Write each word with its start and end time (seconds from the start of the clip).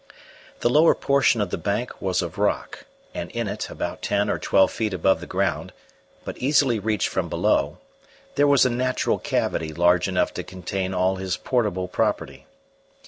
The 0.61 0.69
lower 0.71 0.95
portion 0.95 1.41
of 1.41 1.51
the 1.51 1.59
bank 1.59 2.01
was 2.01 2.23
of 2.23 2.39
rock; 2.39 2.87
and 3.13 3.29
in 3.29 3.47
it, 3.47 3.69
about 3.69 4.01
ten 4.01 4.31
or 4.31 4.39
twelve 4.39 4.71
feet 4.71 4.95
above 4.95 5.19
the 5.19 5.27
ground, 5.27 5.73
but 6.25 6.39
easily 6.39 6.79
reached 6.79 7.07
from 7.07 7.29
below, 7.29 7.77
there 8.33 8.47
was 8.47 8.65
a 8.65 8.71
natural 8.71 9.19
cavity 9.19 9.73
large 9.73 10.07
enough 10.07 10.33
to 10.33 10.43
contain 10.43 10.95
all 10.95 11.17
his 11.17 11.37
portable 11.37 11.87
property. 11.87 12.47